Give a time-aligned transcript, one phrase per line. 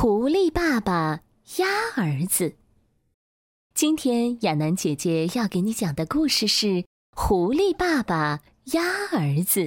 [0.00, 1.22] 狐狸爸爸
[1.56, 2.54] 鸭儿子。
[3.74, 6.66] 今天亚楠姐姐要给你讲的故事是
[7.16, 8.80] 《狐狸爸爸鸭
[9.10, 9.60] 儿子》。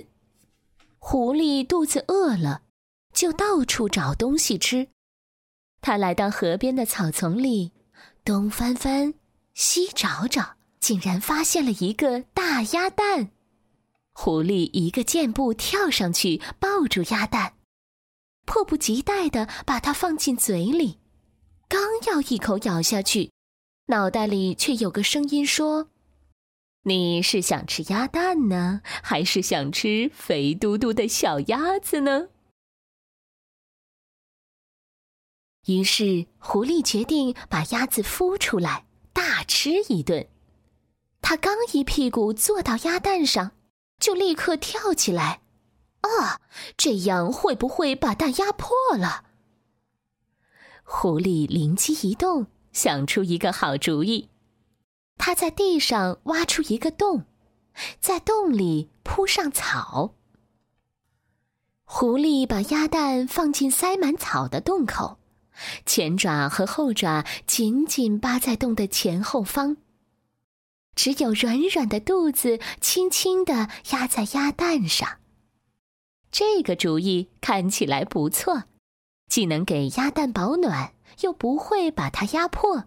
[0.99, 2.61] 狐狸肚子饿了，
[3.11, 4.87] 就到处找东西吃。
[5.81, 7.73] 他来到河边的草丛里，
[8.23, 9.13] 东翻翻，
[9.53, 13.31] 西找找，竟然发现了一个大鸭蛋。
[14.13, 17.55] 狐狸一个箭步跳上去，抱住鸭蛋。
[18.45, 20.99] 迫不及待地把它放进嘴里，
[21.67, 23.31] 刚要一口咬下去，
[23.87, 25.89] 脑袋里却有个声音说
[26.83, 32.29] ：“你是想吃鸭蛋呢，还是想吃肥嘟嘟的小鸭子呢？”
[35.67, 40.27] 于是，狐狸决定把鸭子孵出来，大吃一顿。
[41.21, 43.51] 他刚一屁股坐到鸭蛋上，
[43.99, 45.41] 就立刻跳起来。
[46.01, 46.41] 啊，
[46.77, 49.25] 这样会不会把蛋压破了？
[50.83, 54.29] 狐狸灵机一动，想出一个好主意。
[55.17, 57.25] 他在地上挖出一个洞，
[57.99, 60.15] 在洞里铺上草。
[61.83, 65.19] 狐狸把鸭蛋放进塞满草的洞口，
[65.85, 69.77] 前爪和后爪紧紧扒在洞的前后方，
[70.95, 75.20] 只有软软的肚子轻轻地压在鸭蛋上。
[76.31, 78.63] 这个主意看起来不错，
[79.27, 82.85] 既能给鸭蛋保暖，又不会把它压破。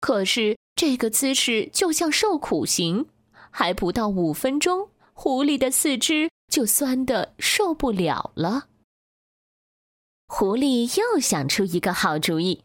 [0.00, 3.06] 可是这个姿势就像受苦刑，
[3.50, 8.68] 还不到五分钟，狐狸的四肢就酸得受不了了。
[10.28, 12.62] 狐狸又想出一个好主意，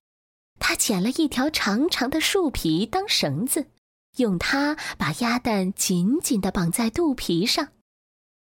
[0.59, 3.67] 他捡了一条长长的树皮当绳子，
[4.17, 7.69] 用它把鸭蛋紧紧地绑在肚皮上。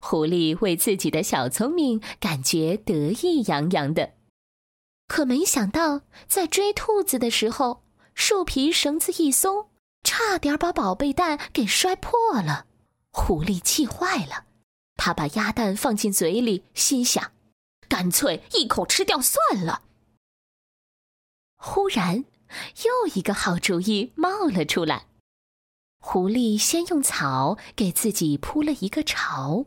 [0.00, 4.14] 狐狸为自己的小聪明感觉得意洋洋的，
[5.06, 7.84] 可没想到在追兔子的时候，
[8.14, 9.68] 树皮绳子一松，
[10.02, 12.12] 差点把宝贝蛋给摔破
[12.42, 12.66] 了。
[13.12, 14.46] 狐狸气坏了，
[14.96, 17.32] 他把鸭蛋放进嘴里，心想：
[17.88, 19.82] 干脆一口吃掉算了。
[21.56, 22.24] 忽然，
[22.84, 25.06] 又一个好主意冒了出来。
[26.00, 29.66] 狐狸先用草给自己铺了一个巢。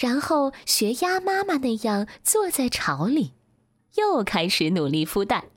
[0.00, 3.34] 然后学鸭妈妈那样坐在巢里，
[3.96, 5.50] 又开始努力孵蛋。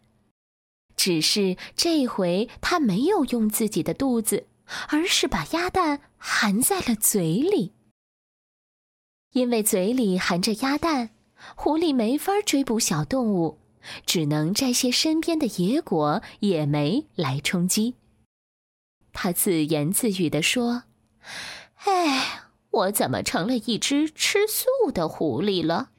[0.97, 4.47] 只是这回它没有用自己的肚子，
[4.89, 7.71] 而是把鸭蛋含在了嘴里。
[9.31, 11.11] 因为嘴里含着鸭蛋，
[11.55, 13.59] 狐狸没法追捕小动物，
[14.05, 17.95] 只能摘些身边的野果、野莓来充饥。
[19.13, 20.83] 他自言自语地说
[21.85, 22.41] ：“哎。”
[22.73, 25.91] 我怎么成了一只吃素的狐狸了？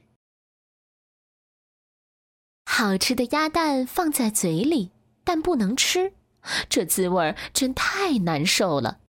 [2.66, 4.90] 好吃的鸭蛋放在嘴里，
[5.22, 6.14] 但不能吃，
[6.68, 9.00] 这滋味真太难受了。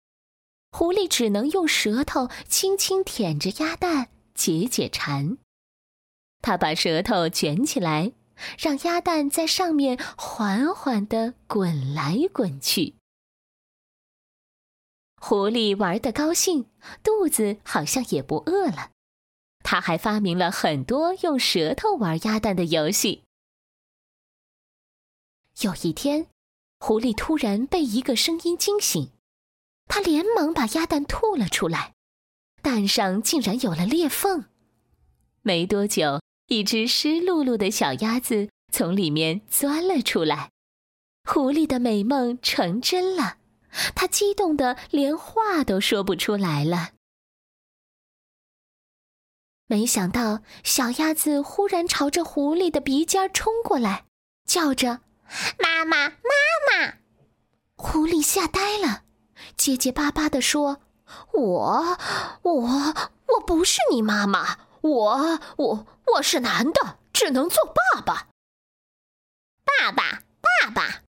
[0.70, 5.38] 狐狸只能用舌头轻轻舔着鸭蛋解解馋。
[6.42, 8.12] 他把舌头卷起来，
[8.58, 12.94] 让鸭蛋在上面缓缓的滚来滚去。
[15.28, 16.66] 狐狸玩得高兴，
[17.02, 18.92] 肚子好像也不饿了。
[19.64, 23.24] 他还发明了很多用舌头玩鸭蛋的游戏。
[25.62, 26.28] 有一天，
[26.78, 29.10] 狐狸突然被一个声音惊醒，
[29.88, 31.94] 他连忙把鸭蛋吐了出来，
[32.62, 34.44] 蛋上竟然有了裂缝。
[35.42, 40.52] 没多久，一只湿漉漉的小鸭子从里面钻了出来，
[41.24, 43.38] 狐狸的美梦成真了。
[43.94, 46.90] 他激动的连话都说不出来了。
[49.68, 54.04] 没想到，小鸭子忽然朝着狐狸的鼻尖冲过来，
[54.44, 55.00] 叫着
[55.58, 56.14] ：“妈妈，妈
[56.70, 56.94] 妈！”
[57.74, 59.02] 狐狸吓呆了，
[59.56, 60.82] 结结巴巴的说
[61.34, 61.98] ：“我，
[62.42, 68.28] 我，我不是你妈妈，我，我，我是男的，只能做爸爸。”
[69.66, 70.22] 爸爸，
[70.62, 71.05] 爸爸。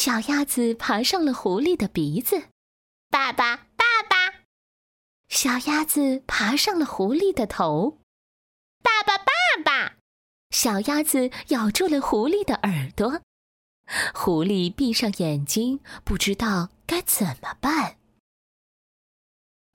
[0.00, 2.50] 小鸭子爬上了狐狸的鼻子，
[3.10, 4.44] 爸爸，爸爸！
[5.28, 7.98] 小鸭子爬上了狐狸的头，
[8.80, 9.24] 爸爸，爸
[9.64, 9.96] 爸！
[10.50, 13.22] 小鸭子咬住了狐狸的耳朵，
[14.14, 17.98] 狐狸闭上眼睛，不知道该怎么办。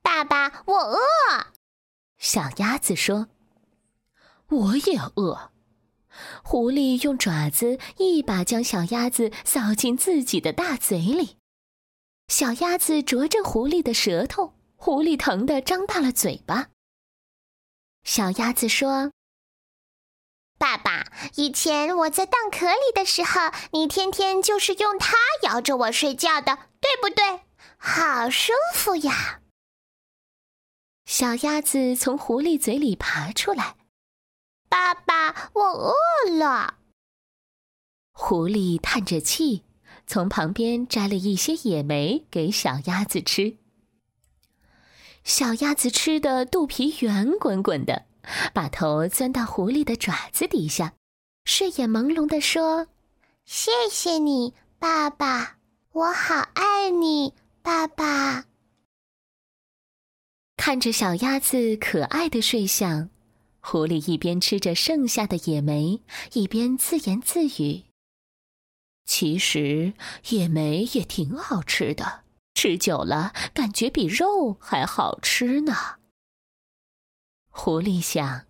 [0.01, 0.97] 爸爸，我饿。
[2.17, 3.27] 小鸭子说
[4.47, 5.51] ：“我也饿。”
[6.43, 11.37] 狐狸用爪子一把将小鸭子扫进自己的大嘴里，
[12.27, 16.67] 小鸭子啄着狐狸的舌头，狐狸疼得张大了嘴巴。
[18.03, 19.11] 小鸭子说
[20.59, 27.41] ：“爸爸，以前我在蛋壳里的时候，你天天就是用它摇着我睡觉的，对不对？
[27.77, 29.41] 好舒服呀！
[31.05, 33.75] 小鸭子从狐狸嘴里爬出来。
[34.73, 35.95] 爸爸，我饿
[36.31, 36.79] 了。
[38.11, 39.65] 狐狸叹着气，
[40.07, 43.57] 从旁边摘了一些野莓给小鸭子吃。
[45.23, 48.05] 小鸭子吃的肚皮圆滚滚的，
[48.51, 50.95] 把头钻到狐狸的爪子底下，
[51.45, 52.87] 睡眼朦胧地说
[53.45, 55.57] ：“谢谢你，爸爸，
[55.91, 58.45] 我好爱你，爸爸。”
[60.57, 63.11] 看着小鸭子可爱的睡相，
[63.65, 66.01] 狐狸一边吃着剩下的野莓，
[66.33, 67.85] 一边自言自语
[69.07, 69.93] ：“其实
[70.29, 72.23] 野莓也挺好吃的，
[72.53, 75.73] 吃久了感觉比肉还好吃呢。”
[77.49, 78.45] 狐狸想：“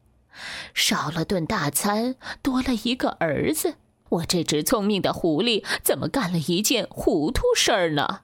[0.74, 3.76] 少了顿大餐，多了一个儿子，
[4.10, 8.22] 我这只聪明的狐狸怎么干了一件糊涂事儿呢？”